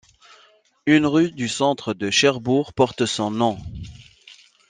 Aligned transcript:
Une 0.87 1.05
rue 1.05 1.29
du 1.31 1.47
centre 1.47 1.93
de 1.93 2.09
Cherbourg 2.09 2.73
porte 2.73 3.05
son 3.05 3.29
nom. 3.29 3.59